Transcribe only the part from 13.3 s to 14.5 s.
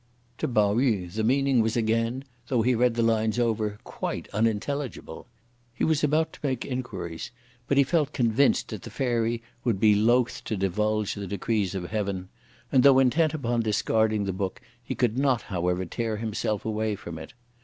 upon discarding the